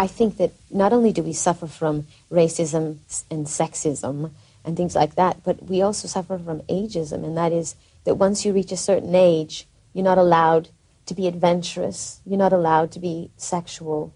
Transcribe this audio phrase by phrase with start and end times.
[0.00, 2.84] I think that not only do we suffer from racism
[3.30, 4.30] and sexism
[4.64, 7.74] and things like that, but we also suffer from ageism, and that is
[8.04, 10.70] that once you reach a certain age, you're not allowed
[11.04, 14.14] to be adventurous, you're not allowed to be sexual,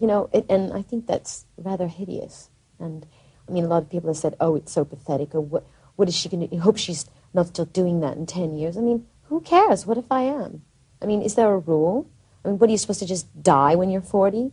[0.00, 2.48] you know, it, and I think that's rather hideous.
[2.78, 3.04] And
[3.46, 5.66] I mean, a lot of people have said, "Oh, it's so pathetic," or "What,
[5.96, 8.78] what is she going to?" Hope she's not still doing that in ten years.
[8.78, 9.84] I mean, who cares?
[9.84, 10.62] What if I am?
[11.02, 12.08] I mean, is there a rule?
[12.42, 14.52] I mean, what are you supposed to just die when you're forty?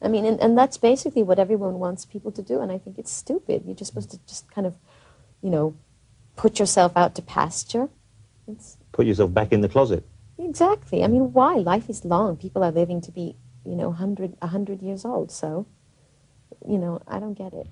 [0.00, 2.98] I mean, and, and that's basically what everyone wants people to do, and I think
[2.98, 3.64] it's stupid.
[3.66, 4.76] You're just supposed to just kind of,
[5.42, 5.74] you know,
[6.36, 7.88] put yourself out to pasture.
[8.46, 10.06] It's, put yourself back in the closet.
[10.38, 11.02] Exactly.
[11.02, 11.56] I mean, why?
[11.56, 12.36] Life is long.
[12.36, 15.32] People are living to be, you know, 100, 100 years old.
[15.32, 15.66] So,
[16.66, 17.66] you know, I don't get it.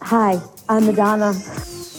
[0.00, 1.34] Hi, I'm Madonna.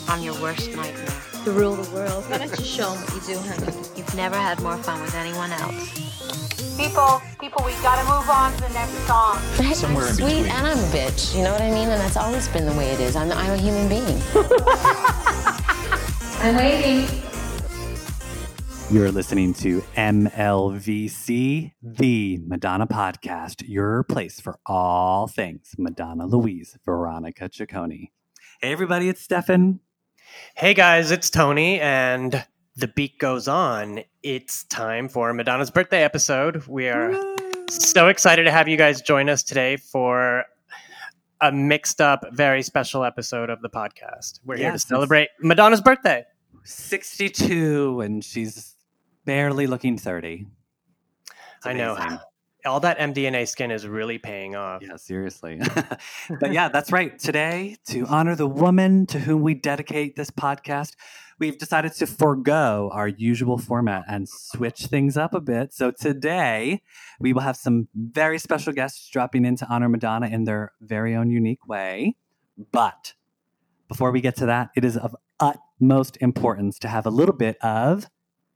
[0.07, 2.23] I'm your worst nightmare to rule the world.
[2.29, 3.77] Why don't you show them what you do, honey?
[3.97, 5.91] You've never had more fun with anyone else.
[6.77, 9.39] People, people, we gotta move on to the next song.
[9.73, 11.35] Somewhere I'm sweet and I'm a bitch.
[11.35, 11.89] You know what I mean?
[11.89, 13.15] And that's always been the way it is.
[13.17, 14.21] I'm, I'm a human being.
[16.39, 17.23] I'm waiting.
[18.89, 27.49] You're listening to MLVC, the Madonna podcast, your place for all things Madonna Louise, Veronica
[27.49, 28.11] Ciccone.
[28.61, 29.81] Hey, everybody, it's Stefan.
[30.55, 32.45] Hey guys, it's Tony, and
[32.75, 34.01] the beat goes on.
[34.23, 36.65] It's time for Madonna's birthday episode.
[36.67, 37.13] We are
[37.69, 40.45] so excited to have you guys join us today for
[41.41, 44.39] a mixed up, very special episode of the podcast.
[44.45, 46.25] We're here to celebrate Madonna's birthday.
[46.63, 48.75] 62, and she's
[49.25, 50.47] barely looking 30.
[51.63, 51.95] I know
[52.65, 54.81] all that MDNA skin is really paying off.
[54.81, 55.59] Yeah, seriously.
[56.39, 57.17] but yeah, that's right.
[57.17, 60.95] Today, to honor the woman to whom we dedicate this podcast,
[61.39, 65.73] we've decided to forego our usual format and switch things up a bit.
[65.73, 66.81] So today,
[67.19, 71.15] we will have some very special guests dropping in to honor Madonna in their very
[71.15, 72.15] own unique way.
[72.71, 73.13] But
[73.87, 77.57] before we get to that, it is of utmost importance to have a little bit
[77.61, 78.09] of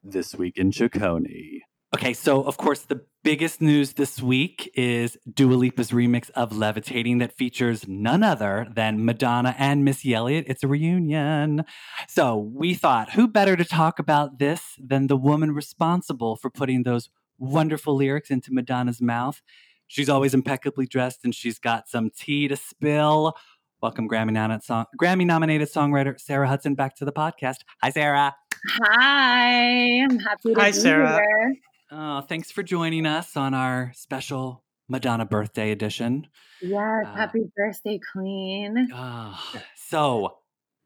[0.03, 1.61] This Week in Ciccone.
[1.95, 7.19] Okay, so of course, the biggest news this week is Dua Lipa's remix of Levitating
[7.19, 10.43] that features none other than Madonna and Missy Elliott.
[10.49, 11.63] It's a reunion.
[12.09, 16.83] So we thought, who better to talk about this than the woman responsible for putting
[16.83, 17.09] those
[17.39, 19.41] wonderful lyrics into Madonna's mouth?
[19.87, 23.33] She's always impeccably dressed and she's got some tea to spill.
[23.81, 27.59] Welcome, Grammy nominated, song- Grammy nominated songwriter Sarah Hudson back to the podcast.
[27.81, 28.35] Hi, Sarah.
[28.81, 30.59] Hi, I'm happy to be here.
[30.59, 31.13] Hi, be Sarah.
[31.15, 31.55] here.
[31.89, 36.27] Oh, thanks for joining us on our special Madonna birthday edition.
[36.61, 38.89] Yes, Uh, happy birthday, Queen.
[38.93, 40.39] Ah, so,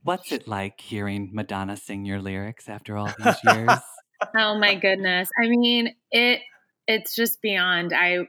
[0.03, 3.77] what's it like hearing Madonna sing your lyrics after all these years?
[4.33, 5.29] Oh my goodness.
[5.43, 6.39] I mean, it
[6.87, 7.91] it's just beyond.
[7.91, 8.19] I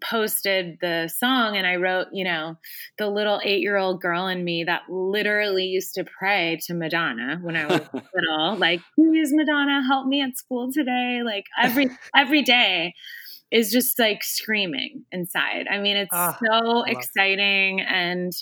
[0.00, 2.56] posted the song and I wrote, you know,
[2.98, 7.66] the little 8-year-old girl in me that literally used to pray to Madonna when I
[7.66, 7.80] was
[8.14, 12.94] little, like, "Please Madonna, help me at school today." Like every every day
[13.50, 15.66] is just like screaming inside.
[15.70, 17.10] I mean, it's Ah, so love it.
[17.10, 18.32] exciting and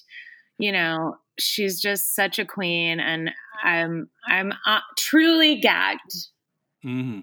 [0.59, 3.31] you know, she's just such a queen and
[3.63, 6.29] I'm I'm uh, truly gagged.
[6.83, 7.21] hmm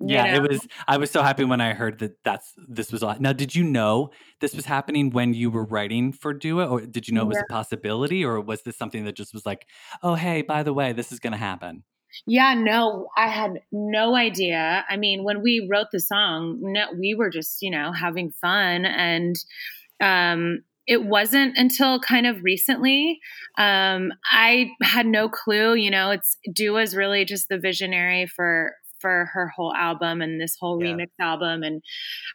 [0.00, 0.44] you Yeah, know?
[0.44, 0.66] it was.
[0.86, 2.22] I was so happy when I heard that.
[2.24, 3.02] That's this was.
[3.02, 4.10] on- Now, did you know
[4.40, 7.36] this was happening when you were writing for Dua, or did you know it was
[7.38, 7.44] Yeah.
[7.48, 9.66] a possibility, or was this something that just was like,
[10.02, 11.82] oh, hey, by the way, this is going to happen?
[12.26, 14.84] Yeah, no, I had no idea.
[14.88, 18.86] I mean, when we wrote the song, no, we were just, you know, having fun.
[18.86, 19.36] And
[20.00, 23.18] um, it wasn't until kind of recently.
[23.58, 29.30] Um, I had no clue, you know, it's Dua's really just the visionary for for
[29.32, 30.92] her whole album and this whole Yeah.
[30.92, 31.82] remix album and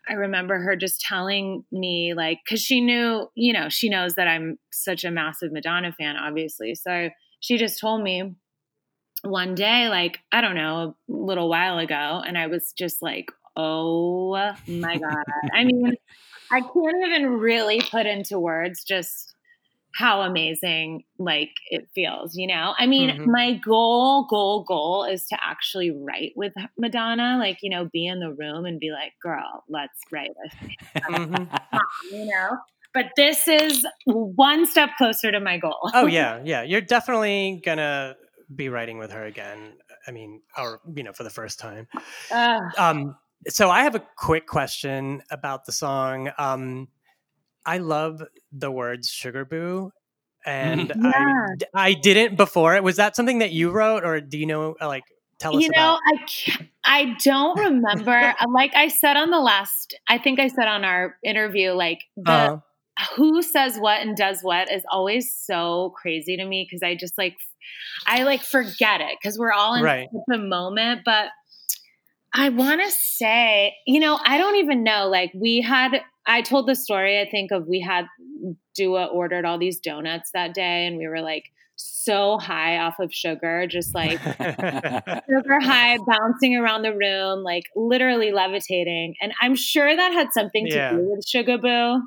[0.09, 4.28] i remember her just telling me like because she knew you know she knows that
[4.28, 7.09] i'm such a massive madonna fan obviously so
[7.40, 8.35] she just told me
[9.23, 13.32] one day, like, I don't know, a little while ago, and I was just like,
[13.55, 15.23] oh my God.
[15.53, 15.96] I mean,
[16.52, 19.33] I can't even really put into words just
[19.93, 22.73] how amazing like it feels, you know?
[22.78, 23.28] I mean, Mhm.
[23.28, 28.19] my goal, goal, goal is to actually write with Madonna, like, you know, be in
[28.19, 30.49] the room and be like, girl, let's write a
[31.11, 31.49] Mhm.
[32.11, 32.57] you know?
[32.93, 35.90] But this is one step closer to my goal.
[35.93, 36.61] Oh yeah, yeah.
[36.63, 38.16] You're definitely gonna
[38.55, 39.78] be writing with her again.
[40.07, 41.87] I mean, or you know, for the first time.
[42.31, 42.61] Ugh.
[42.78, 43.16] Um,
[43.47, 46.31] so I have a quick question about the song.
[46.37, 46.87] Um,
[47.65, 48.21] I love
[48.51, 49.91] the words "sugar boo,"
[50.45, 51.11] and Yeah.
[51.73, 52.75] I I didn't before.
[52.75, 52.83] It.
[52.83, 54.75] Was that something that you wrote, or do you know?
[54.81, 55.03] uh, Like,
[55.39, 55.99] tell us you know about?
[56.07, 60.67] i can't, i don't remember like i said on the last i think i said
[60.67, 62.57] on our interview like the Uh-huh.
[63.15, 67.17] who says what and does what is always so crazy to me because i just
[67.17, 67.35] like
[68.07, 70.07] i like forget it because we're all in Right.
[70.27, 71.27] the moment but
[72.33, 76.67] i want to say you know i don't even know like we had i told
[76.67, 78.05] the story i think of we had
[78.75, 83.11] dua ordered all these donuts that day and we were like so high off of
[83.14, 84.20] sugar just like
[85.28, 89.16] super high, bouncing around the room, like literally levitating.
[89.22, 90.91] And I'm sure that had something to Yeah.
[90.91, 92.02] do with Sugar Boo.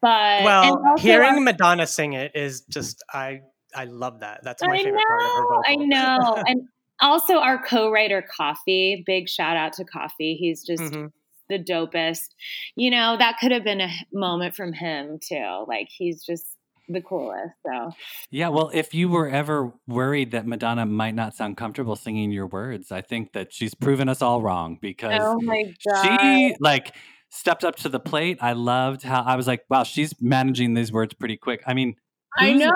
[0.00, 3.42] But well, hearing our- Madonna sing it is just I
[3.74, 4.40] I love that.
[4.42, 5.62] That's my I favorite part of her know, vocal.
[5.66, 6.42] I know.
[6.46, 6.62] and
[7.00, 10.36] also our co-writer Coffee, big shout out to Coffee.
[10.40, 11.12] He's just Mhm.
[11.50, 12.30] The dopest.
[12.76, 15.64] You know, that could have been a moment from him too.
[15.68, 16.46] Like he's just
[16.88, 17.54] the coolest.
[17.66, 17.92] So
[18.30, 22.46] Yeah, well, if you were ever worried that Madonna might not sound comfortable singing your
[22.46, 26.04] words, I think that she's proven us all wrong because Oh my god.
[26.04, 26.94] she like
[27.30, 28.38] stepped up to the plate.
[28.40, 31.62] I loved how I was like, wow, she's managing these words pretty quick.
[31.66, 31.94] I mean,
[32.38, 32.72] I know.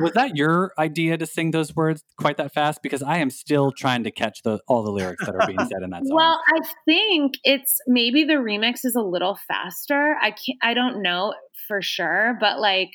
[0.00, 2.82] Was that your idea to sing those words quite that fast?
[2.82, 5.82] Because I am still trying to catch the all the lyrics that are being said
[5.82, 6.16] in that song.
[6.16, 10.16] Well, I think it's maybe the remix is a little faster.
[10.20, 11.34] I can't I don't know
[11.66, 12.90] for sure, but like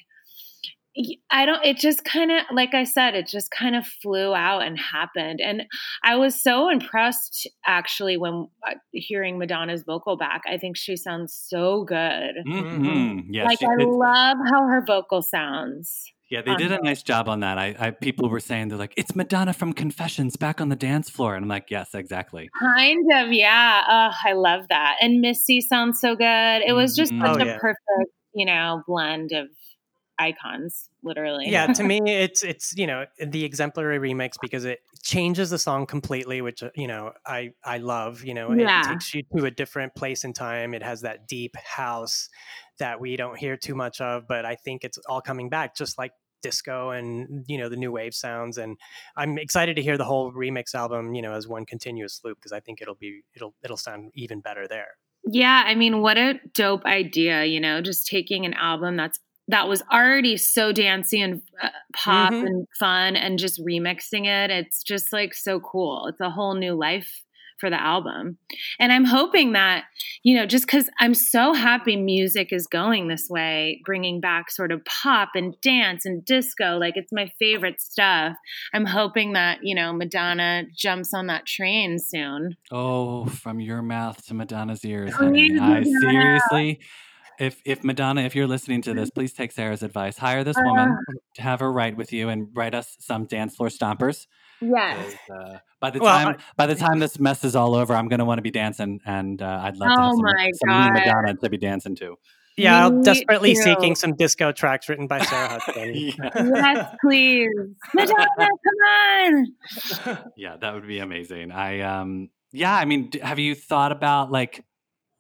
[1.31, 4.63] I don't it just kind of like I said it just kind of flew out
[4.63, 5.39] and happened.
[5.43, 5.63] And
[6.03, 10.41] I was so impressed actually when uh, hearing Madonna's vocal back.
[10.47, 12.35] I think she sounds so good.
[12.47, 13.25] Mhm.
[13.29, 16.03] Yeah, like she- I it's- love how her vocal sounds.
[16.29, 17.59] Yeah, they did a nice job on that.
[17.59, 21.07] I, I people were saying they're like, it's Madonna from Confessions back on the dance
[21.07, 22.49] floor, and I'm like, yes, exactly.
[22.59, 23.83] Kind of, yeah.
[23.87, 24.95] Oh, I love that.
[24.99, 26.61] And Missy sounds so good.
[26.65, 27.21] It was just Mhm.
[27.21, 27.57] such Oh, a yeah.
[27.59, 29.47] perfect, you know, blend of
[30.27, 31.45] icons, literally.
[31.49, 35.85] yeah to me it's it's you know the exemplary remix because it changes the song
[35.85, 38.81] completely which uh, you know i i love you know Yeah.
[38.81, 42.29] it takes you to a different place in time it has that deep house
[42.79, 45.97] that we don't hear too much of but i think it's all coming back just
[45.97, 46.11] like
[46.41, 48.77] disco and you know the new wave sounds and
[49.15, 52.51] i'm excited to hear the whole remix album you know as one continuous loop because
[52.51, 54.91] i think it'll be it'll it'll sound even better there
[55.25, 59.67] Yeah, I mean, what a dope idea, you know, just taking an album that's that
[59.67, 62.45] was already so dancey and uh, pop Mhm.
[62.47, 64.49] and fun and just remixing it.
[64.51, 66.07] It's just like so cool.
[66.07, 67.23] It's a whole new life
[67.59, 68.37] for the album.
[68.79, 69.85] And I'm hoping that,
[70.23, 74.71] you know, just cuz I'm so happy music is going this way, bringing back sort
[74.71, 78.35] of pop and dance and disco, like it's my favorite stuff.
[78.73, 82.57] I'm hoping that, you know, Madonna jumps on that train soon.
[82.71, 85.51] Oh, from your mouth to Madonna's ears, honey.
[85.51, 85.85] I Madonna.
[86.01, 86.79] seriously,
[87.39, 90.17] if if Madonna, if you're listening to this, please take Sarah's advice.
[90.17, 91.13] Hire this woman Uh.
[91.35, 94.27] to have her write with you and write us some dance floor stompers.
[94.61, 95.15] Yes.
[95.27, 98.07] 'Cause, Uh, by the Well, time by the time this mess is all over, I'm
[98.07, 100.51] going to want to be dancing, and uh, I'd love to have Oh some, my
[100.53, 100.93] some God.
[100.93, 102.15] Madonna to be dancing to.
[102.55, 103.61] yeah i'm Me desperately too.
[103.63, 107.49] seeking some disco tracks written by sarah hudson yes, please.
[107.95, 109.47] Madonna, come on.
[110.37, 111.51] Yeah, that would be amazing.
[111.51, 114.63] I um yeah, I mean, have you thought about like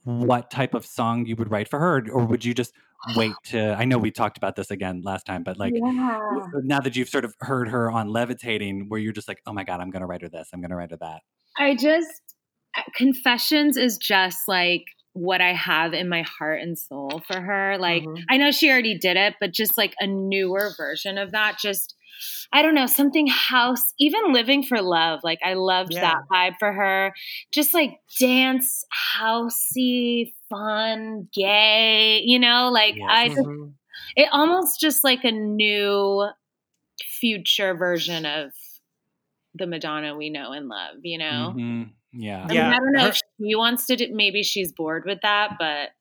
[0.03, 2.73] what type of song you would write for her or would you just
[3.15, 6.19] wait to I know we talked about this again last time, but like yeah.
[6.63, 9.63] now that you've sort of heard her on Levitating where you're just like, "Oh my
[9.63, 10.49] god, I'm going to write her this.
[10.53, 11.21] I'm going to write her that."
[11.57, 12.35] I just,
[12.77, 14.83] uh, Confessions is just like
[15.13, 17.77] what I have in my heart and soul for her.
[17.77, 18.23] Like, Mhm.
[18.29, 21.59] I know she already did it, but just like a newer version of that.
[21.59, 21.95] Just,
[22.53, 25.19] I don't know, something house, even living for love.
[25.23, 26.01] Like, I loved Yeah.
[26.01, 27.13] that vibe for her.
[27.53, 28.85] Just like dance,
[29.17, 33.09] housey, fun, gay, you know, like Yes.
[33.09, 33.73] I just Mhm.
[34.15, 36.27] it almost just like a new
[37.21, 38.51] future version of
[39.55, 41.55] the Madonna we know and love, you know?
[41.55, 41.93] Mhm.
[42.13, 42.47] Yeah.
[42.49, 45.19] I Yeah, I don't know her- if she wants to do, maybe she's bored with
[45.23, 45.91] that, but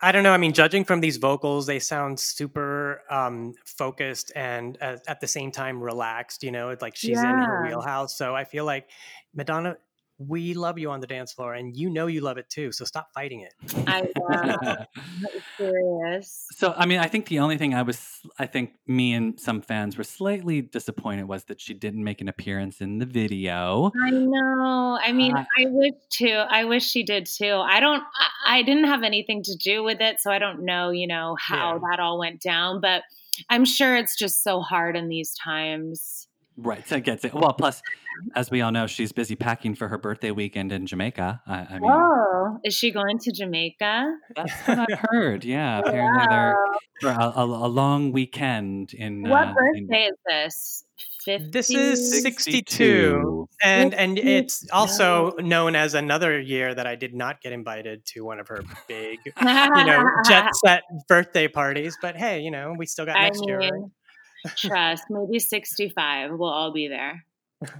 [0.00, 0.32] I- don't know.
[0.32, 5.26] I mean, judging from these vocals, they sound super um, focused and uh, at the
[5.26, 6.42] same time relaxed.
[6.42, 8.16] You know, it's like she's in her wheelhouse.
[8.16, 8.88] So I feel like
[9.34, 9.76] Madonna,
[10.18, 12.72] we love you on the dance floor, and you know you love it too.
[12.72, 13.52] So stop fighting it.
[13.86, 14.56] I know.
[15.34, 16.46] It's serious.
[16.52, 19.62] So, I mean, I think the only thing I was, I think me and some
[19.62, 23.90] fans were slightly disappointed was that she didn't make an appearance in the video.
[24.02, 24.98] I know.
[25.02, 26.28] I mean, Uh, I wish too.
[26.48, 27.54] I wish she did too.
[27.54, 28.02] I don't,
[28.46, 30.20] I, I didn't have anything to do with it.
[30.20, 31.78] So I don't know, you know, how Yeah.
[31.90, 33.02] that all went down, but
[33.48, 36.28] I'm sure it's just so hard in these times.
[36.58, 36.86] Right.
[36.88, 37.34] So it gets it.
[37.34, 37.82] Well, plus,
[38.34, 41.42] as we all know, she's busy packing for her birthday weekend in Jamaica.
[41.46, 44.16] I, I mean, Oh, is she going to Jamaica?
[44.34, 45.44] that's what I've heard.
[45.44, 45.78] Yeah.
[45.84, 46.56] Apparently, they're
[47.00, 49.22] for a, a, a long weekend in.
[49.22, 50.82] What uh, in- birthday is this?
[51.24, 51.50] 50.
[51.50, 52.52] This is 62.
[52.52, 53.48] 62.
[53.60, 58.24] And and it's also known as another year that I did not get invited to
[58.24, 61.98] one of her big, you know, jet set birthday parties.
[62.00, 63.60] But hey, you know, we still got I next year.
[64.56, 66.30] Trust, maybe 65.
[66.32, 67.24] We'll all be there.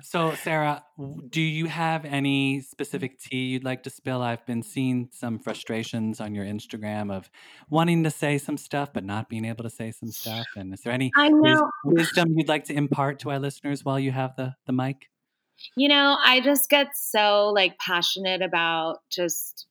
[0.00, 0.82] So, Sarah,
[1.28, 4.22] do you have any specific tea you'd like to spill?
[4.22, 7.30] I've been seeing some frustrations on your Instagram of
[7.68, 10.46] wanting to say some stuff but not being able to say some stuff.
[10.56, 11.12] And is there any
[11.84, 15.10] wisdom you'd like to impart to our listeners while you have the, the mic?
[15.76, 19.66] You know, I just get so like passionate about just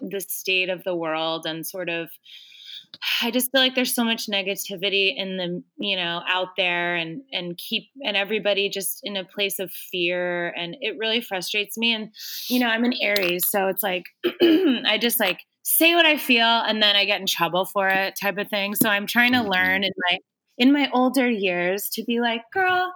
[0.00, 2.10] the state of the world and sort of
[3.22, 7.22] I just feel like there's so much negativity in the, you know, out there and
[7.32, 11.94] and keep and everybody just in a place of fear and it really frustrates me
[11.94, 12.10] and
[12.48, 14.04] you know, I'm an Aries, so it's like
[14.42, 18.14] I just like say what I feel and then I get in trouble for it
[18.20, 18.74] type of thing.
[18.74, 19.84] So I'm trying to learn mm-hmm.
[19.84, 20.18] in my
[20.56, 22.92] in my older years to be like, girl,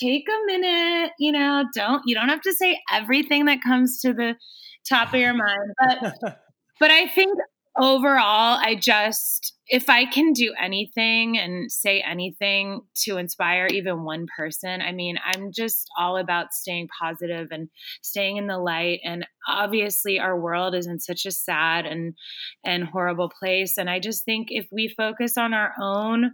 [0.00, 4.12] take a minute, you know, don't you don't have to say everything that comes to
[4.12, 4.36] the
[4.88, 6.14] top of your mind, but
[6.80, 7.36] but I think
[7.78, 14.26] overall I just if I can do anything and say anything to inspire even one
[14.36, 17.70] person, I mean, I'm just all about staying positive and
[18.02, 19.00] staying in the light.
[19.02, 22.14] And obviously our world is in such a sad and
[22.64, 23.78] and horrible place.
[23.78, 26.32] And I just think if we focus on our own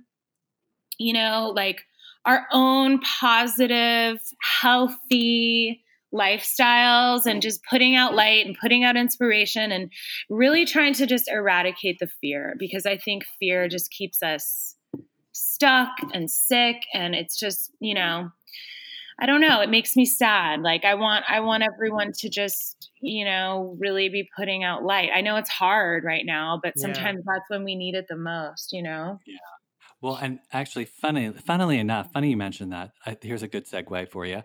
[0.99, 1.83] you know, like
[2.25, 4.21] our own positive,
[4.61, 9.92] healthy lifestyles and just putting out light and putting out inspiration and
[10.30, 14.74] really trying to just eradicate the fear because I think fear just keeps us
[15.32, 18.30] stuck and sick and it's just, you know,
[19.20, 20.60] I don't know, it makes me sad.
[20.62, 25.10] Like I want I want everyone to just, you know, really be putting out light.
[25.14, 26.82] I know it's hard right now, but Yeah.
[26.82, 29.18] sometimes that's when we need it the most, you know.
[29.26, 29.38] Yeah.
[30.00, 32.92] Well, and actually, funny, funnily enough, funny you mentioned that.
[33.04, 34.42] I, here's a good segue for you.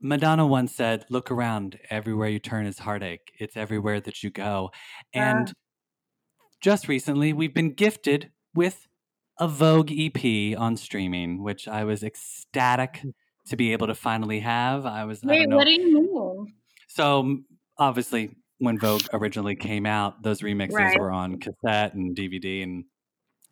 [0.00, 1.78] Madonna once said, "Look around.
[1.90, 3.32] Everywhere you turn is heartache.
[3.38, 4.70] It's everywhere that you go."
[5.12, 5.52] And
[6.60, 8.86] just recently, we've been gifted with
[9.38, 13.02] a Vogue EP on streaming, which I was ecstatic
[13.46, 14.84] to be able to finally have.
[14.86, 15.22] I was.
[15.24, 15.56] I Wait, know.
[15.56, 16.54] what do you mean?
[16.88, 17.38] So
[17.78, 20.98] obviously, when Vogue originally came out, those remixes Right.
[20.98, 22.84] were on cassette and DVD, and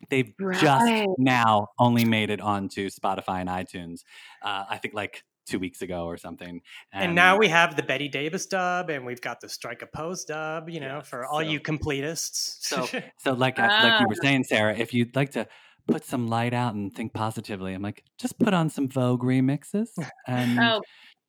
[0.09, 0.59] they've Right.
[0.59, 4.03] just now only made it onto Spotify and iTunes.
[4.43, 6.61] Uh, I think like two weeks ago or something.
[6.93, 10.23] And now we have the Bette Davis dub, and we've got the Strike a Pose
[10.25, 10.69] dub.
[10.69, 12.57] You know, for all so- you completists.
[12.61, 12.87] so
[13.17, 14.23] so like I, like you were Ah.
[14.23, 15.47] saying, Sarah, if you'd like to
[15.87, 19.89] put some light out and think positively, I'm like, just put on some Vogue remixes
[20.27, 20.81] and Oh,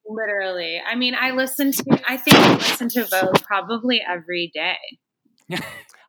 [0.07, 0.81] literally.
[0.87, 2.01] I mean, I listen to.
[2.07, 4.77] I think I listen to Vogue probably every day.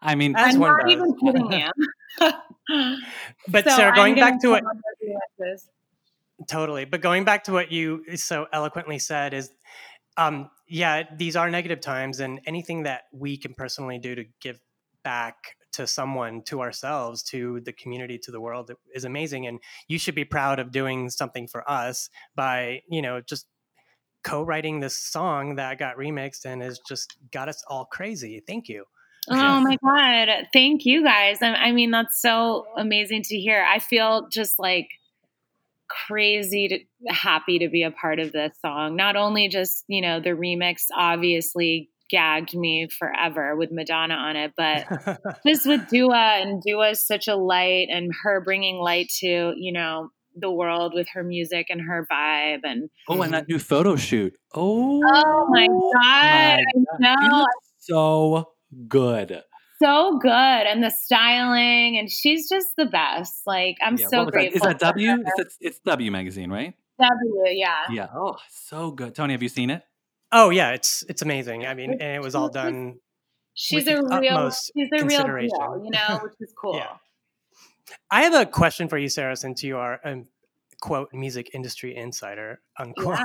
[0.02, 0.92] I mean, I'm not does.
[0.92, 1.70] even kidding you.
[3.48, 5.68] But So Sarah, going back to what come up with remixes.
[6.48, 6.86] Totally.
[6.86, 9.52] But going back to what you so eloquently said is
[10.18, 14.60] um yeah, these are negative times and anything that we can personally do to give
[15.04, 15.36] back
[15.74, 20.16] to someone, to ourselves, to the community, to the world is amazing and you should
[20.16, 23.48] be proud of doing something for us by, you know, just
[24.24, 28.42] co-writing this song that got remixed and has just got us all crazy.
[28.46, 28.86] Thank you.
[29.30, 30.48] Oh my God.
[30.52, 31.42] Thank you guys.
[31.42, 33.66] I, I mean, that's so amazing to hear.
[33.68, 34.88] I feel just like
[36.08, 38.96] crazy to, happy to be a part of this song.
[38.96, 44.54] Not only just, you know, the remix obviously gagged me forever with Madonna on it,
[44.56, 44.86] but
[45.48, 50.10] just with Dua and Dua such a light and her bringing light to, you know,
[50.36, 54.34] the world with her music and her vibe and oh, and that new photo shoot.
[54.54, 56.60] Oh, oh my god,
[57.04, 57.46] I know
[57.80, 58.54] so
[58.88, 59.42] good.
[59.82, 63.42] So good and the styling and she's just the best.
[63.46, 64.40] Like I'm Yeah, so what was that?
[64.40, 64.58] grateful.
[64.58, 65.12] Is that W?
[65.12, 66.74] It's, it's, it's W magazine, right?
[67.00, 67.86] W, yeah.
[67.90, 68.08] Yeah.
[68.16, 69.16] Oh, so good.
[69.16, 69.84] Tony, have you seen it?
[70.32, 71.66] Oh yeah, it's it's amazing.
[71.66, 73.00] I mean, and it was all done
[73.54, 76.76] She's a the real she's a real deal, you know, which is cool.
[76.76, 76.98] Yeah.
[78.10, 80.24] I have a question for you, Sarah, since you are a
[80.82, 83.20] quote music industry insider unquote.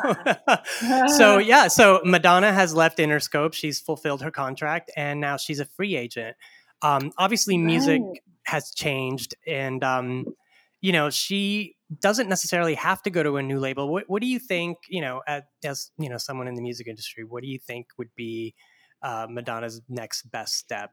[1.08, 3.54] so yeah, so Madonna has left Interscope.
[3.54, 6.36] She's fulfilled her contract, and now she's a free agent.
[6.82, 8.20] Um, obviously, music Right.
[8.44, 10.26] has changed, and um,
[10.80, 13.90] you know she doesn't necessarily have to go to a new label.
[13.90, 14.78] What, what do you think?
[14.88, 17.86] You know, as, as you know, someone in the music industry, what do you think
[17.96, 18.54] would be
[19.02, 20.90] uh, Madonna's next best step?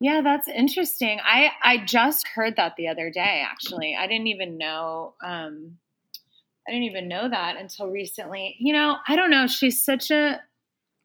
[0.00, 1.20] Yeah, that's interesting.
[1.22, 3.94] I I just heard that the other day actually.
[3.98, 5.76] I didn't even know um
[6.66, 8.56] I didn't even know that until recently.
[8.58, 10.40] You know, I don't know, she's such a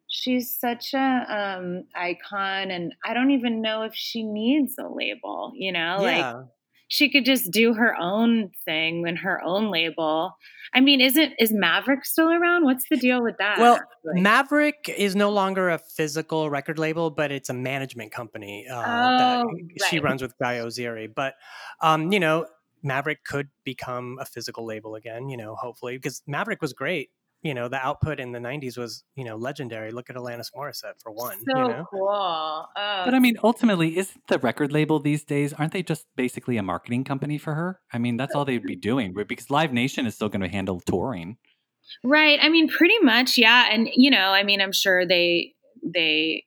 [0.08, 5.52] she's such a um icon and I don't even know if she needs a label,
[5.56, 5.98] you know?
[6.00, 6.34] yeah.
[6.34, 6.46] Like
[6.88, 10.36] she could just do her own thing and her own label.
[10.74, 12.64] I mean, isn't is Maverick still around?
[12.66, 13.60] What's the deal with that?
[13.60, 18.82] Well, Maverick is no longer a physical record label, but it's a management company uh,
[19.18, 19.50] that Oh,
[19.88, 20.04] she right.
[20.04, 21.14] runs with Guy Oseary.
[21.14, 21.36] But
[21.82, 22.48] um, you know,
[22.84, 25.30] Maverick could become a physical label again.
[25.30, 27.10] You know, hopefully, because Maverick was great.
[27.42, 29.92] You know, the output in the '90s was you know legendary.
[29.92, 31.38] Look at Alanis Morissette for one.
[31.38, 32.08] so you know, cool.
[32.10, 36.58] Oh, But I mean, ultimately, isn't the record label these days, aren't they just basically
[36.58, 37.80] a marketing company for her?
[37.94, 39.28] I mean, that's all they'd be doing right?
[39.28, 41.38] because Live Nation is still going to handle touring.
[42.04, 42.40] Right.
[42.42, 43.70] I mean, pretty much, yeah.
[43.72, 46.46] And you know, I mean, I'm sure they they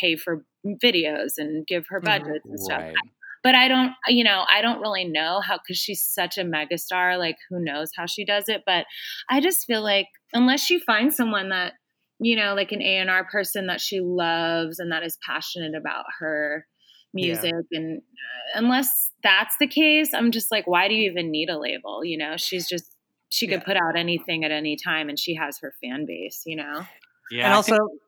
[0.00, 2.24] pay for videos and give her mm-hmm.
[2.24, 2.80] budgets and stuff.
[2.80, 2.94] Right.
[3.42, 7.18] But I don't, you know, I don't really know how because she's such a megastar.
[7.18, 8.62] Like, who knows how she does it?
[8.66, 8.86] But
[9.30, 11.74] I just feel like unless she finds someone that,
[12.20, 15.74] you know, like an A and R person that she loves and that is passionate
[15.76, 16.66] about her
[17.14, 21.48] music, and uh, unless that's the case, I'm just like, why do you even need
[21.48, 22.04] a label?
[22.04, 22.94] You know, she's just
[23.30, 23.64] she could Yeah.
[23.64, 26.42] put out anything at any time, and she has her fan base.
[26.44, 26.86] You know.
[27.30, 27.44] Yeah.
[27.44, 28.00] and I also, think-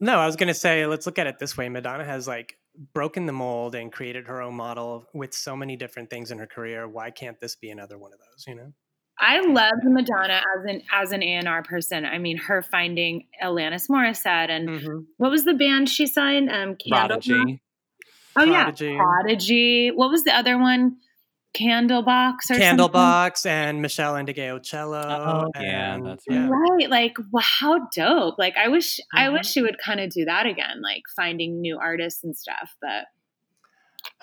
[0.00, 1.68] no, I was going to say, let's look at it this way.
[1.68, 2.56] Madonna has like
[2.94, 6.46] broken the mold and created her own model with so many different things in her
[6.46, 6.88] career.
[6.88, 8.44] Why can't this be another one of those?
[8.46, 8.72] You know?
[9.18, 12.06] I loved Madonna as an as an A and R person.
[12.06, 15.06] I mean, her finding Alanis Morissette and Mhm.
[15.18, 16.48] what was the band she signed?
[16.50, 16.88] Um, Candlebox?
[17.26, 17.60] Prodigy.
[18.36, 18.86] Oh Prodigy.
[18.92, 19.90] yeah, Prodigy.
[19.90, 20.96] What was the other one?
[21.54, 22.78] Candlebox or something?
[22.78, 25.04] Candlebox and Meshell Ndegeocello.
[25.04, 26.48] Oh, yeah, that's right.
[26.48, 28.38] Right, like wow, how dope!
[28.38, 29.32] Like I wish, I Mhm.
[29.32, 32.74] wish she would kind of do that again, like finding new artists and stuff.
[32.80, 33.06] But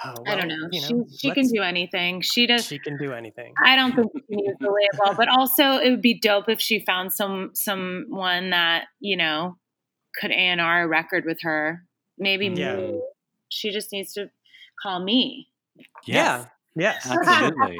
[0.03, 0.69] Oh, I don't know.
[0.72, 2.22] you she she can do anything.
[2.22, 2.65] She does.
[2.65, 3.53] She can do anything.
[3.63, 6.79] I don't think she needs the label, but also it would be dope if she
[6.86, 9.57] found some someone that you know
[10.19, 11.84] could A and R a record with her.
[12.17, 12.75] Maybe Yeah.
[12.77, 13.01] me.
[13.50, 14.29] She just needs to
[14.81, 15.50] call me.
[15.77, 16.46] Yes, Yeah.
[16.77, 17.07] Yes.
[17.10, 17.77] absolutely.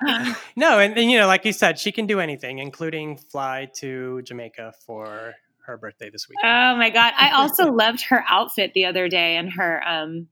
[0.56, 4.22] no, and, and you know, like you said, she can do anything, including fly to
[4.22, 5.34] Jamaica for
[5.66, 6.38] her birthday this week.
[6.42, 7.12] oh my god!
[7.18, 10.28] I also loved her outfit the other day and her um.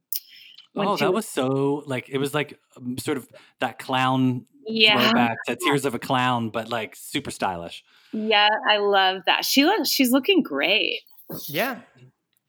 [0.79, 3.27] Oh, that was so like it was like um, sort of
[3.61, 7.83] that clown yeah throwback to Tears of a Clown, but like super stylish.
[8.13, 8.49] yeah.
[8.71, 9.45] I love that.
[9.45, 9.89] She looks.
[9.89, 11.01] She's looking great.
[11.49, 11.81] yeah.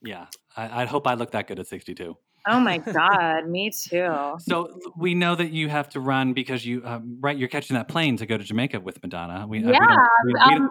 [0.03, 2.15] Yeah, I, I hope I look that good at 62.
[2.47, 4.35] Oh my god, me too.
[4.39, 7.37] So we know that you have to run because you, um, right?
[7.37, 9.45] You're catching that plane to go to Jamaica with Madonna.
[9.47, 10.69] We, uh, Yeah, don't, we, we um,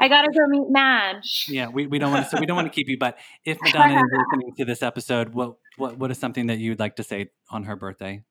[0.00, 1.46] I gotta go meet Madge.
[1.48, 2.30] yeah, we, we don't want to.
[2.30, 2.98] So we don't want to keep you.
[2.98, 6.80] But if Madonna is listening to this episode, what what what is something that you'd
[6.80, 8.22] like to say on her birthday?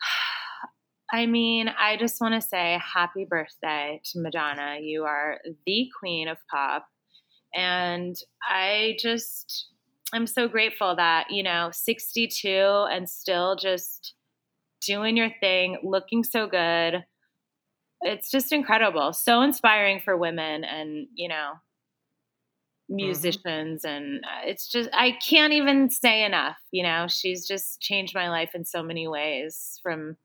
[1.12, 4.78] I mean, I just want to say happy birthday to Madonna.
[4.80, 6.86] You are the queen of pop.
[7.54, 8.16] And
[8.48, 9.68] I just,
[10.12, 12.48] I'm so grateful that, you know, 62
[12.90, 14.14] and still just
[14.86, 17.04] doing your thing, looking so good.
[18.02, 19.12] It's just incredible.
[19.12, 21.54] So inspiring for women and, you know,
[22.88, 23.84] musicians.
[23.84, 26.56] And uh, it's just, I can't even say enough.
[26.72, 30.16] You know, she's just changed my life in so many ways from,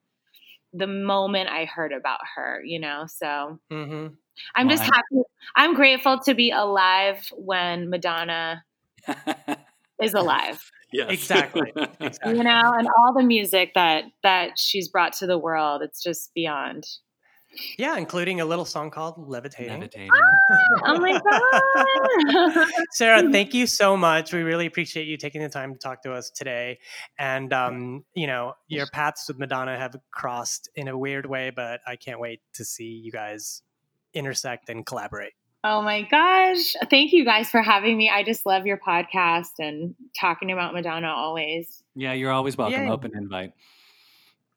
[0.74, 3.06] the moment I heard about her, you know.
[3.08, 4.08] So hmm
[4.56, 5.24] I'm just happy.
[5.56, 8.64] I'm grateful to be alive when Madonna
[10.02, 10.60] is alive,
[10.94, 11.72] yes, Exactly.
[12.00, 12.38] Exactly.
[12.38, 15.82] you know, and all the music that that she's brought to the world.
[15.82, 16.86] It's just beyond.
[17.78, 19.80] Yeah, including a little song called Levitating.
[19.80, 20.10] Levitating.
[20.86, 21.20] Oh my
[22.56, 22.68] god!
[22.92, 24.34] Sarah, thank you so much.
[24.34, 26.80] We really appreciate you taking the time to talk to us today.
[27.18, 31.80] And, um, you know, your paths with Madonna have crossed in a weird way, but
[31.88, 33.64] I can't wait to see you guys
[34.14, 35.34] intersect and collaborate.
[35.68, 36.74] Oh my gosh!
[36.90, 38.10] Thank you guys for having me.
[38.10, 41.84] I just love your podcast and talking about Madonna always.
[41.96, 42.84] Yeah, you're always welcome.
[42.84, 42.90] Yay.
[42.90, 43.52] Open invite.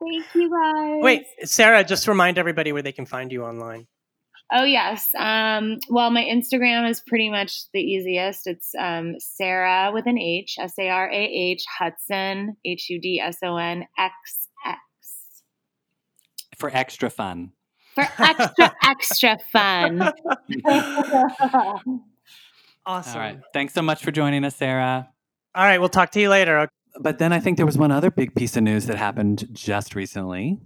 [0.00, 1.02] Thank you guys.
[1.02, 3.86] Wait, Sarah, just remind everybody where they can find you online.
[4.52, 5.10] Oh yes.
[5.16, 8.46] Um, well, my Instagram is pretty much the easiest.
[8.46, 13.20] It's um, Sarah with an H, S A R A H Hudson, H U D
[13.20, 14.80] S O N X X
[16.56, 17.52] For extra fun.
[18.06, 20.12] For extra extra fun.
[22.86, 23.12] Awesome.
[23.14, 23.38] All right.
[23.52, 25.08] Thanks so much for joining us, Sarah.
[25.54, 26.68] All right, we'll talk to you later.
[26.98, 29.94] But then I think there was one other big piece of news that happened just
[29.94, 30.58] recently.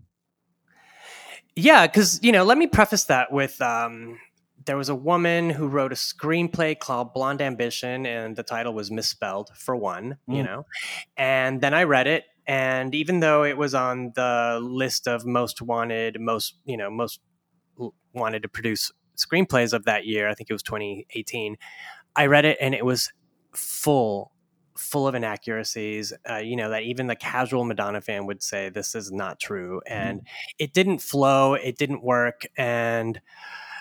[1.57, 4.19] Yeah, because you know, let me preface that with um,
[4.65, 8.91] there was a woman who wrote a screenplay called Blonde Ambition, and the title was
[8.91, 10.47] misspelled for one, you Mm.
[10.47, 10.67] know.
[11.17, 15.63] And then I read it, and even though it was on the list of most
[15.63, 17.21] wanted, most you know, most
[18.13, 21.57] wanted to produce screenplays of that year, I think it was 2018.
[22.17, 23.13] I read it, and it was
[23.55, 24.33] full
[24.77, 26.13] full of inaccuracies.
[26.29, 29.81] Uh, you know that even the casual Madonna fan would say this is not true,
[29.87, 30.23] and
[30.59, 31.55] it didn't flow.
[31.55, 33.21] It didn't work, and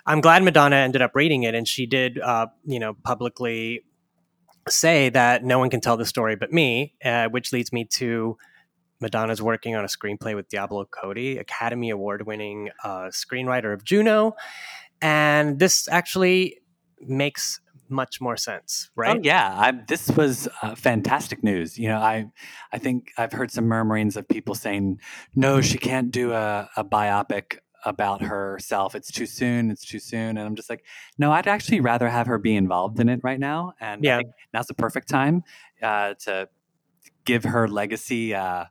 [0.05, 3.83] I'm glad Madonna ended up reading it, and she did, uh, you know, publicly
[4.69, 8.37] say that no one can tell the story but me, uh, which leads me to
[8.99, 14.35] Madonna's working on a screenplay with Diablo Cody, Academy Award winning uh, screenwriter of Juno.
[15.01, 16.59] And this actually
[17.01, 19.17] makes much more sense, right?
[19.17, 21.77] Oh, yeah, I, this was uh, fantastic news.
[21.77, 22.27] You know, I
[22.71, 24.99] I think I've heard some murmurings of people saying,
[25.35, 28.95] no, she can't do a, a biopic about herself.
[28.95, 29.69] It's too soon.
[29.69, 30.37] It's too soon.
[30.37, 30.85] And I'm just like,
[31.17, 33.73] no, I'd actually rather have her be involved in it right now.
[33.81, 34.21] And Yeah.
[34.53, 35.43] now's the perfect time
[35.81, 36.47] uh, to
[37.25, 38.65] give her legacy uh,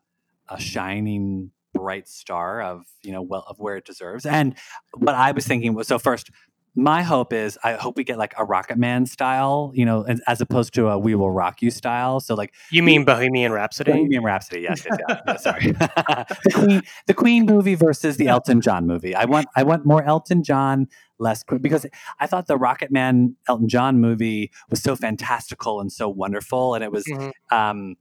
[0.55, 4.27] a shining bright star of you know well of where it deserves.
[4.27, 4.55] And
[4.95, 6.31] what I was thinking was so first.
[6.75, 10.23] My hope is I hope we get like a Rocket Man style, you know, as,
[10.27, 12.19] as opposed to a We Will Rock You style.
[12.19, 13.93] So like You mean Bohemian Rhapsody?
[13.93, 15.43] Bohemian Rhapsody, yes, yes, yes.
[15.43, 15.73] Sorry.
[15.73, 19.15] the Queen, the Queen movie versus the Elton John movie.
[19.15, 20.89] I want, I want more Elton John,
[21.19, 21.85] less Queen, because
[22.19, 26.83] I thought the Rocket Man Elton John movie was so fantastical and so wonderful, and
[26.83, 27.33] it was, Mhm.
[27.51, 27.97] um,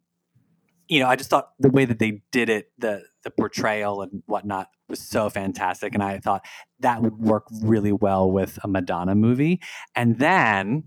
[0.92, 4.24] you know, I just thought the way that they did it, the the portrayal and
[4.26, 6.44] whatnot, was so fantastic, and I thought
[6.82, 9.62] that would work really well with a Madonna movie,
[9.96, 10.84] and then.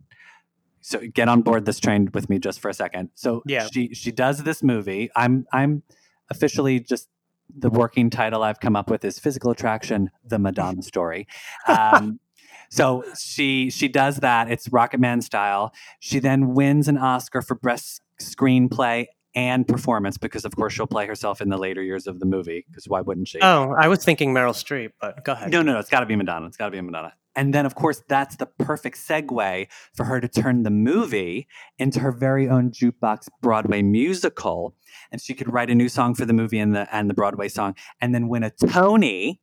[0.87, 3.09] So get on board this train with me just for a second.
[3.15, 3.67] So Yeah.
[3.73, 5.09] she she does this movie.
[5.17, 5.83] I'm I'm
[6.29, 7.09] officially just
[7.49, 11.27] the working title I've come up with is physical attraction, the Madonna story.
[11.67, 12.21] Um,
[12.69, 14.51] so she she does that.
[14.51, 15.73] It's Rocket Man style.
[16.01, 21.07] She then wins an Oscar for best screenplay and performance because of course she'll play
[21.07, 23.41] herself in the later years of the movie because why wouldn't she?
[23.41, 25.51] Oh, I was thinking Meryl Streep, but go ahead.
[25.51, 25.79] No, no, no.
[25.79, 26.47] It's got to be Madonna.
[26.47, 27.13] It's got to be Madonna.
[27.37, 31.99] And then, of course, that's the perfect segue for her to turn the movie into
[32.01, 34.77] her very own jukebox Broadway musical,
[35.11, 37.49] and she could write a new song for the movie and the and the Broadway
[37.49, 39.41] song, and then win a Tony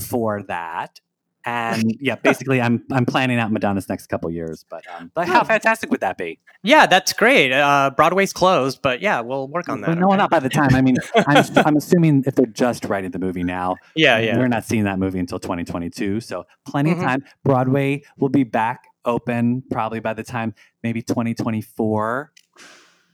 [0.00, 1.00] for that.
[1.46, 4.64] And yeah, basically, I'm I'm planning out Madonna's next couple years.
[4.68, 6.40] But um, but how fantastic would that be?
[6.62, 7.52] Yeah, that's great.
[7.52, 9.88] Uh, Broadway's closed, but yeah, we'll work on that.
[9.90, 10.16] Well, no, okay?
[10.16, 10.74] not by the time.
[10.74, 14.36] I mean, I'm, I'm assuming if they're just writing the movie now, Yeah, yeah.
[14.36, 16.20] we're not seeing that movie until 2022.
[16.20, 16.98] So plenty Mhm.
[16.98, 17.24] of time.
[17.44, 22.32] Broadway will be back open probably by the time maybe 2024.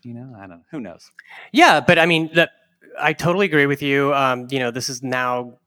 [0.04, 0.60] You know, I don't know.
[0.70, 1.10] Who knows?
[1.52, 2.50] Yeah, but I mean, that,
[2.98, 4.12] I totally agree with you.
[4.14, 5.58] Um, you know, this is now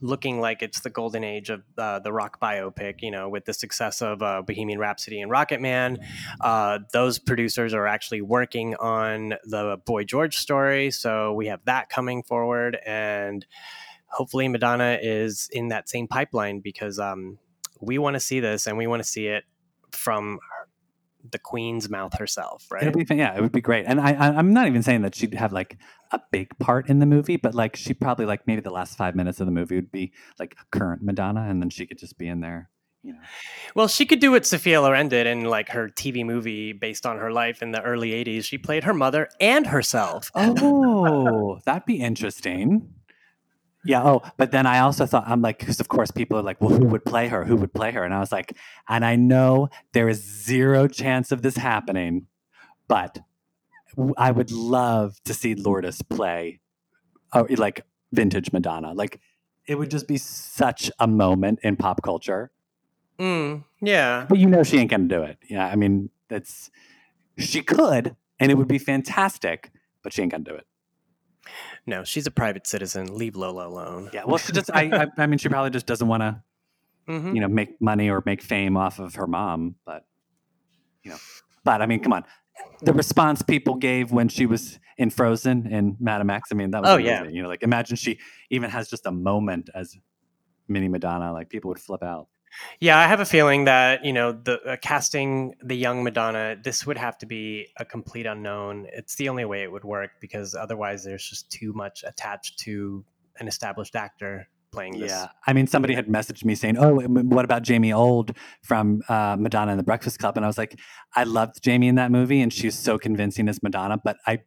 [0.00, 3.02] looking like it's the golden age of uh, the rock biopic.
[3.02, 5.98] You know, with the success of uh, Bohemian Rhapsody and Rocket Man,
[6.40, 10.90] uh, those producers are actually working on the Boy George story.
[10.90, 13.46] So we have that coming forward, and
[14.06, 17.38] hopefully Madonna is in that same pipeline because um,
[17.80, 19.44] we want to see this and we want to see it
[19.92, 20.38] from
[21.30, 22.84] the Queen's mouth herself, right?
[22.84, 23.84] It'll be, yeah, it would be great.
[23.86, 25.76] And I, I, I'm not even saying that she'd have like
[26.10, 29.14] a big part in the movie, but like she probably like maybe the last five
[29.14, 32.28] minutes of the movie would be like current Madonna, and then she could just be
[32.28, 32.70] in there.
[33.02, 33.20] You know,
[33.76, 37.18] Well, she could do what Sophia Loren did in like her TV movie based on
[37.18, 38.44] her life in the early 80s.
[38.44, 40.30] She played her mother and herself.
[40.34, 42.92] Oh, that'd be interesting.
[43.84, 44.02] Yeah.
[44.02, 46.70] Oh, but then I also thought I'm like, because of course people are like, well,
[46.70, 47.44] who would play her?
[47.44, 48.02] Who would play her?
[48.02, 48.52] And I was like,
[48.88, 52.26] and I know there is zero chance of this happening,
[52.88, 53.20] but
[54.16, 56.60] I would love to see Lourdes play,
[57.32, 57.82] uh, like
[58.12, 58.92] vintage Madonna.
[58.94, 59.20] Like
[59.66, 62.50] it would just be such a moment in pop culture.
[63.18, 64.26] Mm, yeah.
[64.28, 65.38] But you know she ain't gonna do it.
[65.48, 65.66] Yeah.
[65.66, 66.70] I mean, that's
[67.38, 69.70] she could, and it would be fantastic,
[70.02, 70.66] but she ain't gonna do it.
[71.86, 73.16] No, she's a private citizen.
[73.16, 74.10] Leave Lola alone.
[74.12, 76.42] Yeah, well, she just, I, I, I mean, she probably just doesn't want to,
[77.08, 77.34] Mhm.
[77.36, 79.76] you know, make money or make fame off of her mom.
[79.84, 80.04] But,
[81.04, 81.18] you know,
[81.62, 82.24] but I mean, come on.
[82.82, 86.82] The response people gave when she was in Frozen and Madame X, I mean, that
[86.82, 87.18] was Oh, yeah.
[87.20, 87.34] amazing.
[87.36, 88.18] You know, like imagine she
[88.50, 89.96] even has just a moment as
[90.68, 92.28] mini Madonna, like people would flip out.
[92.80, 96.86] Yeah, I have a feeling that, you know, the uh, casting the young Madonna, this
[96.86, 98.86] would have to be a complete unknown.
[98.92, 103.04] It's the only way it would work because otherwise there's just too much attached to
[103.38, 105.10] an established actor playing this.
[105.10, 109.36] Yeah, I mean, somebody had messaged me saying, "Oh, what about Jamie Auld from uh,
[109.38, 110.78] Madonna and the Breakfast Club?" And I was like,
[111.14, 114.42] "I loved Jamie in that movie, and she's so convincing as Madonna, but I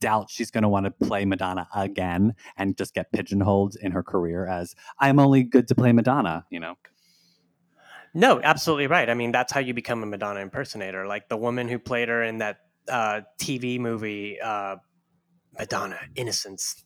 [0.00, 4.02] doubt she's going to want to play Madonna again and just get pigeonholed in her
[4.02, 6.74] career as I'm only good to play Madonna." You know?
[8.12, 9.08] No, absolutely right.
[9.08, 11.06] I mean, that's how you become a Madonna impersonator.
[11.06, 14.76] Like the woman who played her in that uh, TV movie, uh,
[15.56, 16.84] Madonna Innocence.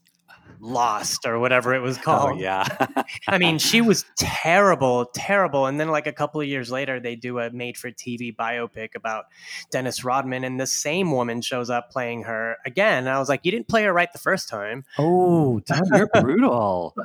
[0.59, 2.37] Lost or whatever it was called.
[2.37, 2.65] Oh yeah.
[3.27, 5.65] I mean, she was terrible, terrible.
[5.67, 9.25] And then, like a couple of years later, they do a made-for-TV biopic about
[9.69, 12.99] Dennis Rodman, and the same woman shows up playing her again.
[12.99, 16.07] And I was like, "You didn't play her right the first time." Oh, Tom, you're
[16.07, 16.95] brutal.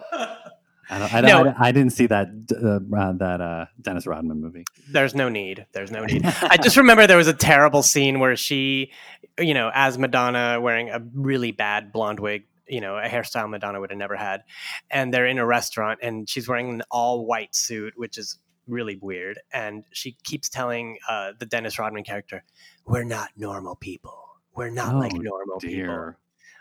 [0.91, 1.55] I, don't, I, don't, No.
[1.57, 4.65] I, I didn't see that uh, uh, that uh, Dennis Rodman movie.
[4.91, 5.67] There's no need.
[5.73, 6.25] There's no need.
[6.25, 8.91] I just remember there was a terrible scene where she,
[9.39, 13.81] you know, as Madonna wearing a really bad blonde wig, you know, a hairstyle Madonna
[13.81, 14.45] would have never had.
[14.91, 18.97] And they're in a restaurant and she's wearing an all white suit, which is really
[19.03, 19.41] weird.
[19.53, 22.45] And she keeps telling uh, the Dennis Rodman character,
[22.87, 24.17] We're not normal people.
[24.55, 26.15] We're not like Oh, normal people.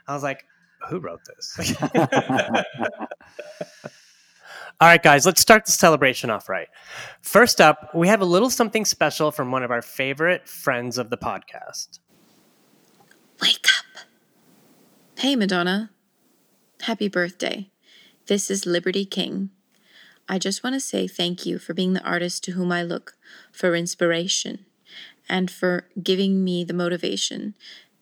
[0.08, 0.44] I was like,
[0.90, 1.76] Who wrote this?
[4.82, 6.70] All right, guys, let's start the celebration off right.
[7.22, 11.10] First up, we have a little something special from one of our favorite friends of
[11.10, 12.00] the podcast.
[13.42, 14.06] Wake up.
[15.18, 15.92] Hey, Madonna.
[16.84, 17.70] Happy birthday.
[18.28, 19.50] This is Liberty King.
[20.30, 23.18] I just want to say thank you for being the artist to whom I look
[23.52, 24.66] for inspiration
[25.28, 27.54] and for giving me the motivation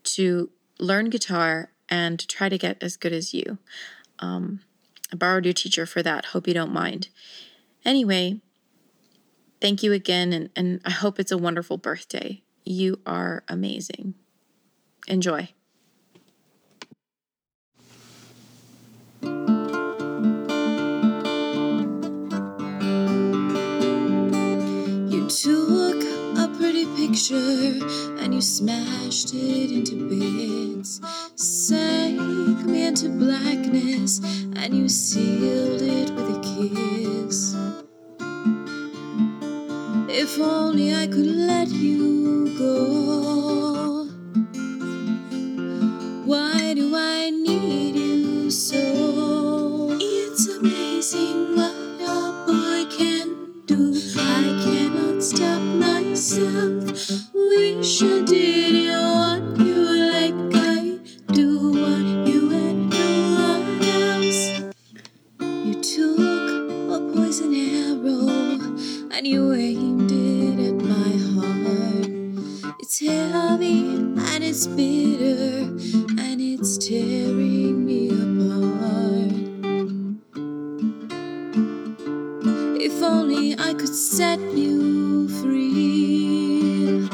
[0.03, 3.57] to learn guitar and to try to get as good as you.
[4.19, 4.61] Um,
[5.11, 6.25] I borrowed your teacher for that.
[6.25, 7.09] Hope you don't mind.
[7.83, 8.41] Anyway,
[9.59, 12.43] thank you again, and, and I hope it's a wonderful birthday.
[12.63, 14.13] You are amazing.
[15.07, 15.49] Enjoy.
[25.43, 26.03] Took
[26.39, 27.77] a pretty picture
[28.17, 30.99] and you smashed it into bits.
[31.35, 34.19] Sank me into blackness
[34.55, 37.55] and you sealed it with a kiss.
[40.09, 44.05] If only I could let you go.
[46.25, 49.95] Why do I need you so?
[50.01, 54.16] It's amazing what a boy can do.
[55.27, 56.85] Stop myself.
[57.33, 59.75] Wish I did what you
[60.13, 60.55] like.
[60.55, 60.99] I
[61.33, 64.39] do what you and no one else.
[65.41, 66.19] You took
[66.95, 68.29] a poison arrow
[69.11, 72.77] and you aimed it at my heart.
[72.79, 73.83] It's heavy
[74.31, 75.67] and it's bitter
[76.23, 79.33] and it's tearing me apart.
[82.79, 87.07] If only I could set you free.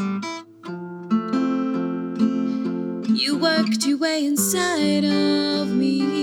[3.09, 6.22] You worked your way inside of me.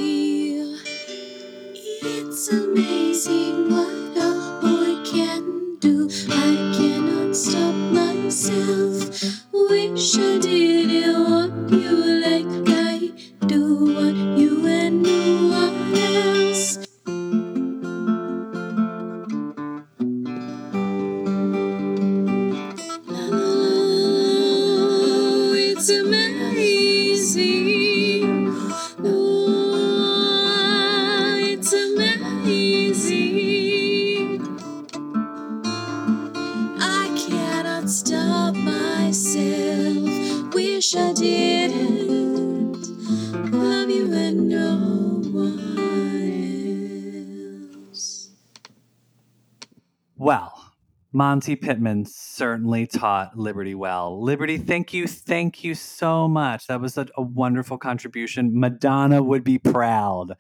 [51.40, 54.22] Monte Pittman certainly taught Liberty well.
[54.22, 56.66] Liberty, thank you, thank you so much.
[56.66, 58.50] That was a, a wonderful contribution.
[58.52, 60.36] Madonna would be proud.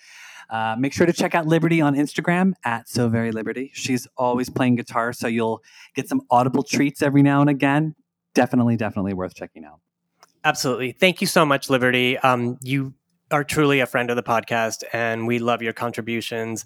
[0.50, 3.70] Uh, make sure to check out Liberty on Instagram at So Very Liberty.
[3.72, 5.62] She's always playing guitar, so you'll
[5.94, 7.94] get some audible treats every now and again.
[8.34, 9.80] Definitely, definitely worth checking out.
[10.44, 10.92] Absolutely.
[10.92, 12.18] Thank you so much, Liberty.
[12.18, 12.92] Um, you
[13.30, 16.64] are truly a friend of the podcast, and we love your contributions.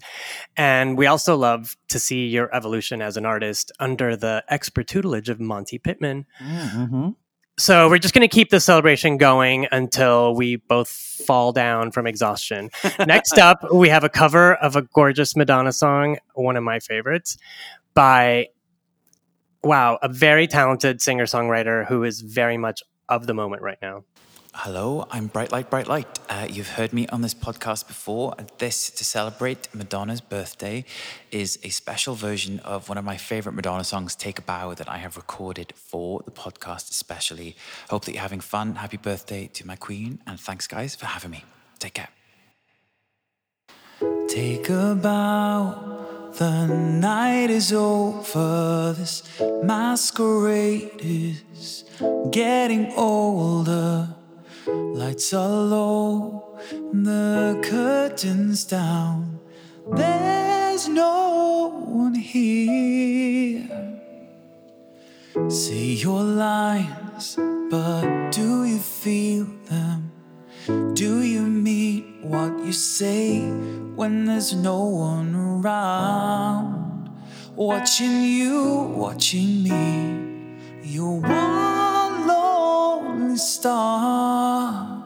[0.57, 5.29] And we also love to see your evolution as an artist under the expert tutelage
[5.29, 6.27] of Monte Pittman.
[6.41, 7.11] Mm-hmm.
[7.57, 12.07] So we're just going to keep the celebration going until we both fall down from
[12.07, 12.71] exhaustion.
[13.07, 17.39] Next up, we have a cover of a gorgeous Madonna song, one of my favorites,
[17.95, 18.49] by
[19.63, 24.05] wow, a very talented singer songwriter who is very much of the moment right now.
[24.57, 26.21] Hello, I'm Bright Light, Bright Light.
[26.29, 28.37] Uh, you've heard me on this podcast before.
[28.59, 30.85] This, to celebrate Madonna's birthday,
[31.33, 34.89] is a special version of one of my favorite Madonna songs, Take a Bow, that
[34.89, 37.57] I have recorded for the podcast especially.
[37.91, 38.77] Hope that you're having fun.
[38.77, 41.45] Happy birthday to my queen, and thanks, guys, for having me.
[41.81, 42.09] Take care.
[44.29, 48.95] Take a bow, the night is over.
[48.97, 49.25] This
[49.65, 51.85] masquerade is
[52.31, 54.15] getting older.
[54.67, 59.39] Lights are low, the curtains down.
[59.93, 63.69] There's no one here.
[65.49, 67.37] Say your lines,
[67.71, 70.13] but do you feel them?
[70.95, 77.11] Do you mean what you say when there's no one around?
[77.55, 81.64] Watching you, watching me, you're one
[83.37, 85.03] star.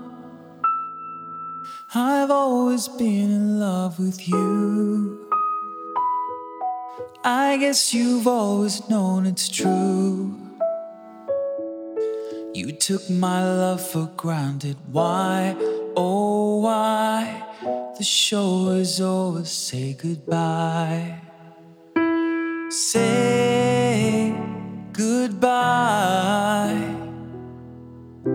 [1.95, 5.27] I've always been in love with you.
[7.25, 10.37] I guess you've always known it's true.
[12.55, 14.77] You took my love for granted.
[14.91, 15.57] Why,
[15.97, 17.45] oh, why?
[17.97, 19.45] The show is over.
[19.45, 21.21] Say goodbye.
[22.71, 24.35] Say
[24.93, 26.97] goodbye.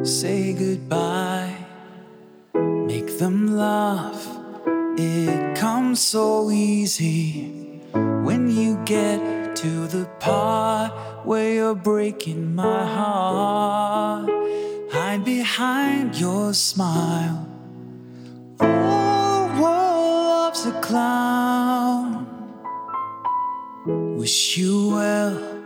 [0.03, 1.55] Say goodbye.
[2.53, 4.27] Make them laugh.
[4.97, 10.91] It comes so easy when you get to the part
[11.25, 14.29] where you're breaking my heart.
[14.91, 17.47] Hide behind your smile.
[18.59, 22.27] Oh, the loves a clown.
[24.17, 25.63] Wish you well,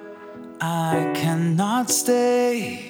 [0.62, 2.87] I cannot stay.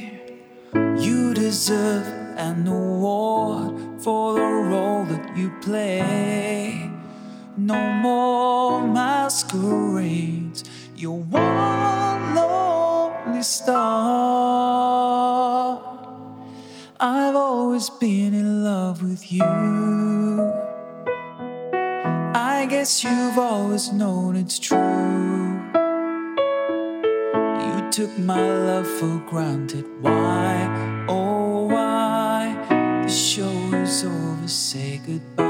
[1.00, 2.08] You deserve
[2.38, 6.90] an award for the role that you play.
[7.56, 10.64] No more masquerades.
[10.96, 13.78] You're one lonely star.
[17.00, 19.44] I've always been in love with you.
[22.34, 25.27] I guess you've always known it's true.
[27.98, 29.84] Took my love for granted.
[30.02, 32.56] Why, oh, why?
[32.70, 34.48] The show is over.
[34.48, 35.47] Say goodbye.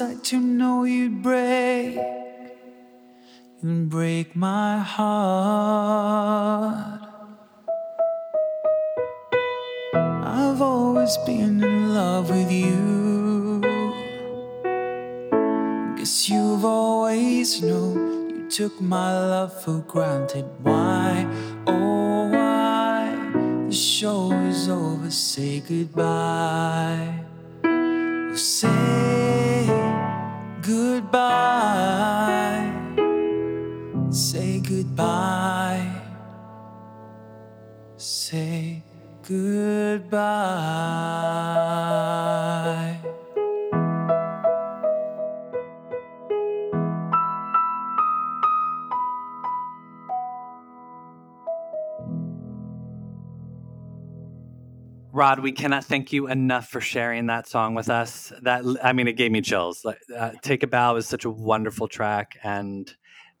[0.00, 1.98] I to know you'd break?
[3.62, 6.14] You'd break my heart.
[9.94, 13.60] I've always been in love with you.
[15.96, 20.46] Guess you've always known you took my love for granted.
[20.62, 21.26] Why,
[21.66, 23.16] oh, why?
[23.68, 25.10] The show is over.
[25.10, 27.24] Say goodbye.
[27.64, 29.43] Oh, say
[30.66, 32.62] goodbye.
[34.10, 35.90] Say goodbye.
[37.96, 38.82] Say
[39.28, 40.24] goodbye.
[55.14, 58.32] Rod, we cannot thank you enough for sharing that song with us.
[58.42, 59.86] That I mean, it gave me chills.
[59.86, 62.92] Uh, "Take a Bow" is such a wonderful track, and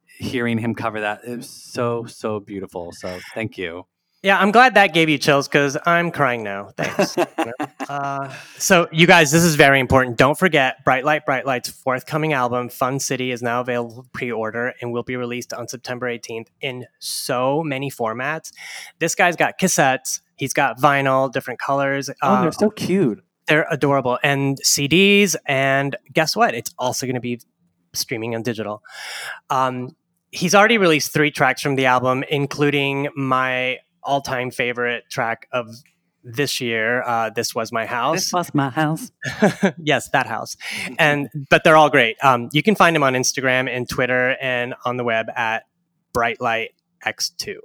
[0.06, 2.92] hearing him cover that is so so beautiful.
[2.92, 3.86] So thank you.
[4.22, 6.70] Yeah, I'm glad that gave you chills because I'm crying now.
[6.76, 7.18] Thanks.
[7.90, 10.16] uh, so, you guys, this is very important.
[10.16, 14.72] Don't forget Bright Light, Bright Light's forthcoming album, Fun City, is now available pre order
[14.80, 18.50] and will be released on September 18th in so many formats.
[18.98, 22.10] This guy's got cassettes, he's got vinyl, different colors.
[22.22, 23.22] Oh, they're so cute.
[23.46, 24.18] They're adorable.
[24.22, 25.36] And CDs.
[25.46, 26.54] And guess what?
[26.54, 27.40] It's also going to be
[27.92, 28.82] streaming on digital.
[29.50, 29.96] Um,
[30.30, 35.68] he's already released three tracks from the album, including my all time favorite track of
[36.24, 37.02] this year.
[37.02, 38.16] Uh, this was my house.
[38.16, 39.12] This was my house.
[39.78, 40.56] yes, that house.
[40.98, 42.16] And but they're all great.
[42.22, 45.64] Um, you can find him on Instagram and Twitter and on the web at
[46.12, 46.70] Brightlight
[47.04, 47.56] X2.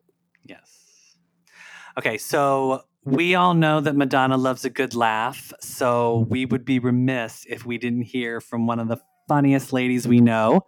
[1.97, 6.80] Okay, so we all know that Madonna loves a good laugh, so we would be
[6.80, 10.62] remiss if we didn't hear from one of the funniest ladies we know,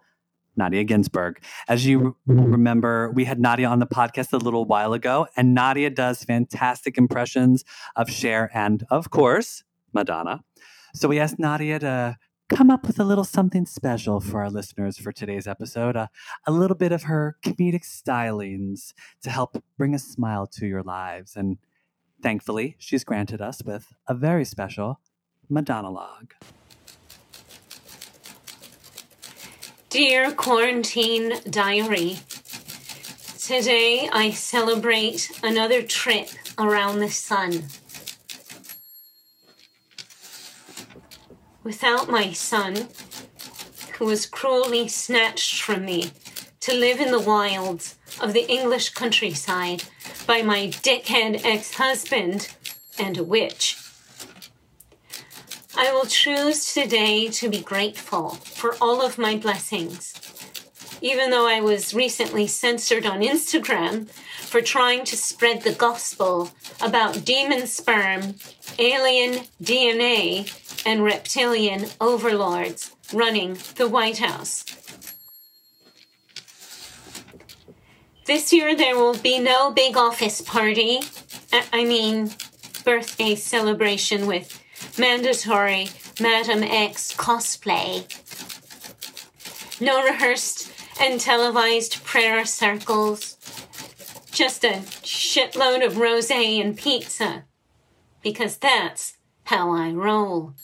[0.58, 1.42] Nadya Ginsburg.
[1.68, 5.94] As you remember, we had Nadya on the podcast a little while ago, and Nadya
[5.94, 7.64] does fantastic impressions
[7.96, 10.42] of Cher and, of course, Madonna.
[10.94, 12.18] So we asked Nadya to
[12.52, 16.08] come up with a little something special for our listeners for today's episode, uh,
[16.46, 18.92] a little bit of her comedic stylings
[19.22, 21.34] to help bring a smile to your lives.
[21.34, 21.56] And
[22.22, 25.00] thankfully, she's granted us with a very special
[25.48, 26.34] Madonna log.
[29.88, 32.18] Dear Quarantine Diary,
[33.38, 36.28] today I celebrate another trip
[36.58, 37.64] around the sun.
[41.64, 42.88] Without my son,
[43.98, 46.10] who was cruelly snatched from me
[46.60, 49.84] to live in the wilds of the English countryside
[50.26, 52.54] by my dickhead ex husband
[52.98, 53.78] and a witch.
[55.76, 60.14] I will choose today to be grateful for all of my blessings.
[61.00, 66.50] Even though I was recently censored on Instagram for trying to spread the gospel
[66.80, 68.34] about demon sperm,
[68.78, 70.50] alien DNA,
[70.84, 74.64] and reptilian overlords running the White House.
[78.24, 81.00] This year there will be no big office party.
[81.72, 82.30] I mean,
[82.84, 84.62] birthday celebration with
[84.98, 85.88] mandatory
[86.20, 88.06] Madame X cosplay.
[89.80, 93.36] No rehearsed and televised prayer circles.
[94.30, 97.44] Just a shitload of rose and pizza.
[98.22, 100.54] Because that's how I roll.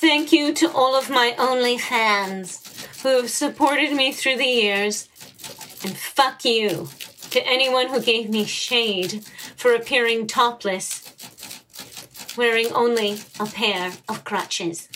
[0.00, 5.08] Thank you to all of my OnlyFans who have supported me through the years.
[5.84, 6.88] And fuck you
[7.30, 9.24] to anyone who gave me shade
[9.56, 11.14] for appearing topless,
[12.36, 14.88] wearing only a pair of crutches.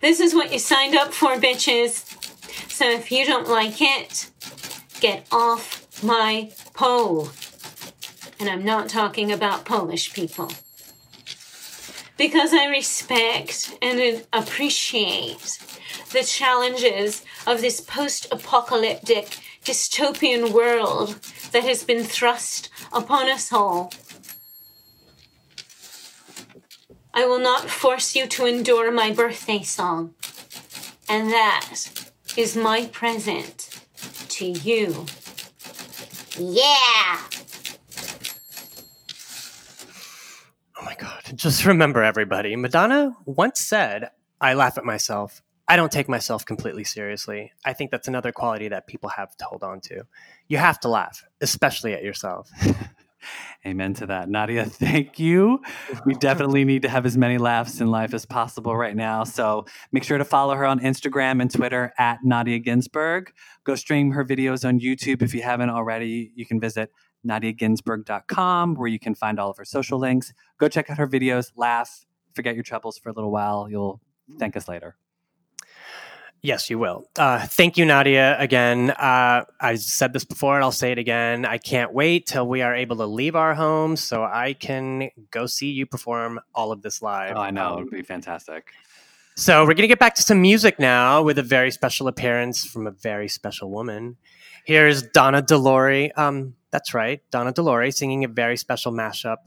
[0.00, 2.04] This is what you signed up for, bitches.
[2.70, 4.30] So if you don't like it,
[5.00, 7.30] get off my pole.
[8.38, 10.52] And I'm not talking about Polish people.
[12.16, 15.58] Because I respect and appreciate
[16.12, 21.18] the challenges of this post apocalyptic dystopian world
[21.52, 23.92] that has been thrust upon us all.
[27.12, 30.14] I will not force you to endure my birthday song.
[31.08, 31.76] And that
[32.36, 33.80] is my present
[34.28, 35.06] to you.
[36.38, 37.20] Yeah!
[40.78, 41.22] Oh my God.
[41.34, 44.10] Just remember, everybody, Madonna once said,
[44.40, 45.42] I laugh at myself.
[45.68, 47.52] I don't take myself completely seriously.
[47.64, 50.02] I think that's another quality that people have to hold on to.
[50.48, 52.50] You have to laugh, especially at yourself.
[53.66, 54.28] Amen to that.
[54.28, 55.60] Nadya, thank you.
[56.04, 59.24] We definitely need to have as many laughs in life as possible right now.
[59.24, 63.32] So make sure to follow her on Instagram and Twitter at Nadya Ginsburg.
[63.64, 66.32] Go stream her videos on YouTube if you haven't already.
[66.34, 66.90] You can visit
[67.26, 70.32] nadyaginsburg.com where you can find all of her social links.
[70.58, 72.04] Go check out her videos, laugh,
[72.34, 73.68] forget your troubles for a little while.
[73.68, 74.00] You'll
[74.38, 74.96] thank us later.
[76.46, 77.10] Yes, you will.
[77.18, 78.40] Uh, thank you, Nadya.
[78.40, 81.44] Again, uh, I said this before and I'll say it again.
[81.44, 85.46] I can't wait till we are able to leave our homes so I can go
[85.46, 87.32] see you perform all of this live.
[87.34, 87.72] Oh, I know.
[87.72, 88.68] Um, It would be fantastic.
[89.34, 92.64] So we're going to get back to some music now with a very special appearance
[92.64, 94.16] from a very special woman.
[94.64, 96.12] Here's Donna De Lory.
[96.12, 99.38] Um, that's right, Donna De Lory singing a very special mashup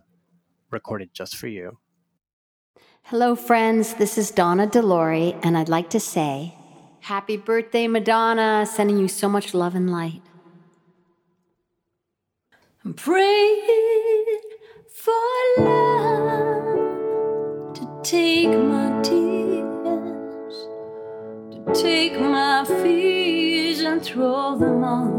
[0.69, 1.77] recorded just for you.
[3.03, 3.93] Hello, friends.
[3.93, 6.55] This is Donna De Lory, and I'd like to say,
[7.01, 8.65] Happy birthday, Madonna.
[8.65, 10.21] Sending you so much love and light.
[12.85, 14.41] I'm praying
[14.93, 15.13] for
[15.57, 16.75] love
[17.73, 20.67] to take my tears,
[21.51, 25.18] to take my fears and throw them all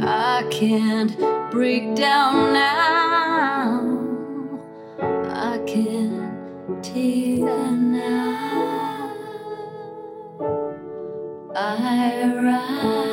[0.00, 1.16] I can't
[1.50, 3.80] break down now.
[5.00, 9.12] I can't take that now.
[11.54, 13.03] I I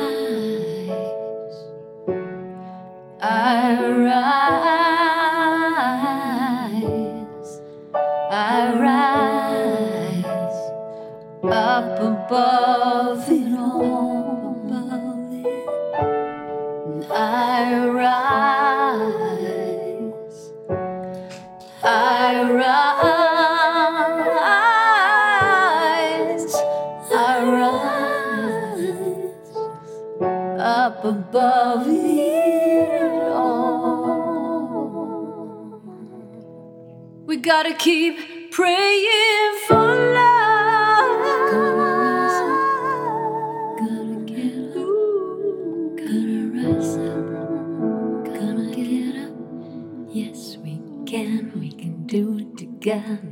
[37.62, 39.76] gotta keep praying for
[40.14, 41.22] love.
[43.78, 47.26] Gotta get up, gotta rise up,
[48.24, 49.34] gotta get up.
[50.10, 53.30] Yes, we can, we can do it together.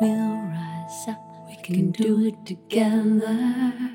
[0.00, 3.89] We'll rise up, we can do it together.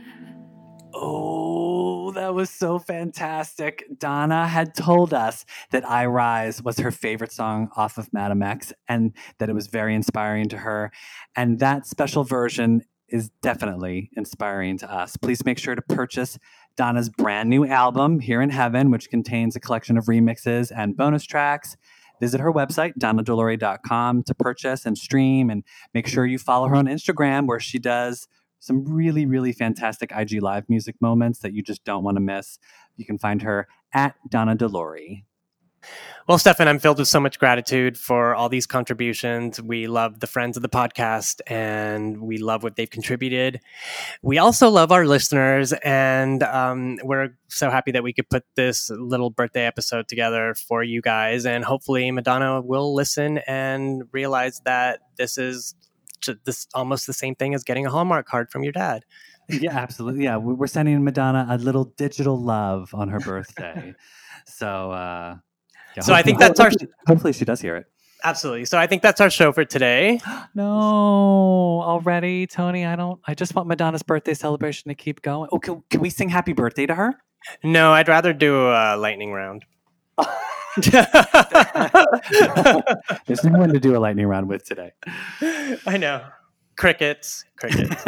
[2.26, 3.86] That was so fantastic.
[4.00, 8.74] Donna had told us that I Rise was her favorite song off of Madame X
[8.90, 10.92] and that it was very inspiring to her.
[11.36, 15.18] And that special version is definitely inspiring to us.
[15.18, 16.40] Please make sure to purchase
[16.76, 21.26] Donna's brand new album, Here in Heaven, which contains a collection of remixes and bonus
[21.26, 21.78] tracks.
[22.20, 25.52] Visit her website, donnadelory.com, to purchase and stream.
[25.52, 25.64] And
[25.94, 28.28] make sure you follow her on Instagram, where she does
[28.60, 32.58] some really, really fantastic IG Live music moments that you just don't want to miss.
[32.98, 35.26] You can find her at Donna De Lory.
[36.28, 39.62] Well, Stefan, I'm filled with so much gratitude for all these contributions.
[39.62, 43.60] We love the friends of the podcast and we love what they've contributed.
[44.24, 48.90] We also love our listeners, and um, we're so happy that we could put this
[48.90, 51.46] little birthday episode together for you guys.
[51.46, 55.76] And hopefully, Madonna will listen and realize that this is
[56.46, 59.06] this almost the same thing as getting a Hallmark card from your dad.
[59.50, 60.24] yeah, absolutely.
[60.24, 63.94] Yeah, we- we're sending Madonna a little digital love on her birthday.
[64.46, 65.36] so, uh,
[65.96, 67.86] yeah, So I think that's our- hopefully- Hopefully, she does hear it.
[68.24, 68.66] Absolutely.
[68.66, 70.20] So I think that's our show for today.
[70.56, 72.86] No, already, Tony.
[72.86, 73.20] I don't.
[73.28, 75.50] I just want Madonna's birthday celebration to keep going.
[75.52, 77.14] Oh, can, can we sing happy birthday to her?
[77.64, 79.66] No, I'd rather do a lightning round.
[83.26, 84.94] There's no one to do a lightning round with today.
[85.86, 86.26] I know.
[86.78, 88.04] Crickets, crickets.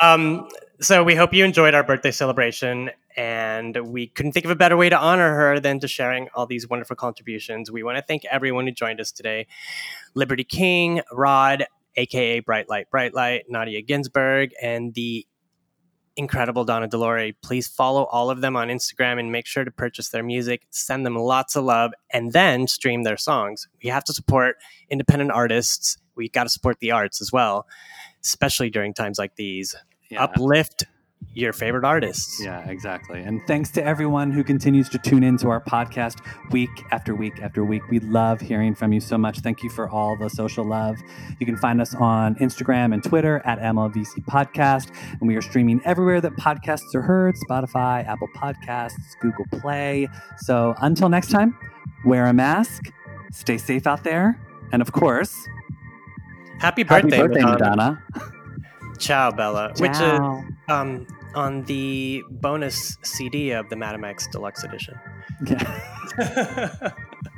[0.00, 0.46] um,
[0.80, 4.76] so we hope you enjoyed our birthday celebration, and we couldn't think of a better
[4.76, 7.70] way to honor her than to sharing all these wonderful contributions.
[7.70, 9.46] We want to thank everyone who joined us today:
[10.14, 11.64] Liberty King, Rod,
[11.96, 15.26] aka Bright Light, Bright Light, Nadya Ginsburg, and the
[16.16, 17.36] incredible Donna De Lory.
[17.42, 21.06] Please follow all of them on Instagram and make sure to purchase their music, send
[21.06, 23.68] them lots of love, and then stream their songs.
[23.82, 24.56] We have to support
[24.90, 25.96] independent artists.
[26.14, 27.66] We got to support the arts as well,
[28.22, 29.74] especially during times like these.
[30.18, 30.84] Uplift
[31.34, 32.42] your favorite artists.
[32.42, 33.20] Yeah, exactly.
[33.20, 36.20] And thanks to everyone who continues to tune into our podcast
[36.50, 37.82] week after week after week.
[37.88, 39.40] We love hearing from you so much.
[39.40, 40.96] Thank you for all the social love.
[41.40, 44.94] You can find us on Instagram and Twitter at MLVC Podcast.
[45.20, 50.08] And we are streaming everywhere that podcasts are heard Spotify, Apple Podcasts, Google Play.
[50.38, 51.56] So until next time,
[52.04, 52.92] wear a mask,
[53.30, 54.38] stay safe out there.
[54.72, 55.46] And of course,
[56.62, 58.02] Happy happy birthday, birthday, Madonna.
[58.14, 58.32] Madonna.
[59.02, 59.72] Ciao, Bella.
[59.78, 60.20] Which is
[60.68, 64.98] um, on the bonus CD of the Madame X Deluxe Edition.
[65.44, 66.92] Yeah.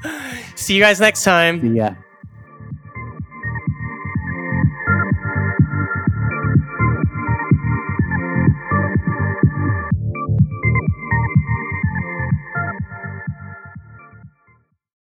[0.56, 1.74] See you guys next time.
[1.74, 1.94] Yeah.